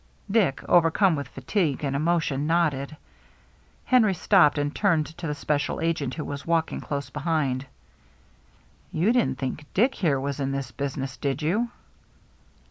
Dick, 0.31 0.63
overcome 0.67 1.15
with 1.15 1.27
fatigue 1.27 1.83
and 1.83 1.95
emotion, 1.95 2.47
nodded. 2.47 2.97
Henry 3.85 4.15
stopped 4.15 4.57
and 4.57 4.73
turned 4.75 5.05
to 5.05 5.27
the 5.27 5.35
special 5.35 5.79
agent, 5.79 6.15
who 6.15 6.25
was 6.25 6.43
walking 6.43 6.81
close 6.81 7.11
behind." 7.11 7.67
You 8.91 9.11
didn't 9.13 9.37
think 9.37 9.67
Dick 9.75 9.93
here 9.93 10.19
was 10.19 10.39
in 10.39 10.53
this 10.53 10.71
business, 10.71 11.17
did 11.17 11.43
you 11.43 11.69